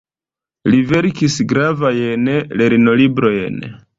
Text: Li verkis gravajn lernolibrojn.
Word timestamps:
Li 0.73 0.79
verkis 0.91 1.35
gravajn 1.51 2.33
lernolibrojn. 2.63 3.63